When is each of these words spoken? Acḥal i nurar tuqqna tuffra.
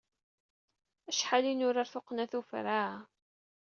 Acḥal 1.09 1.45
i 1.51 1.53
nurar 1.55 1.87
tuqqna 1.93 2.25
tuffra. 2.31 2.81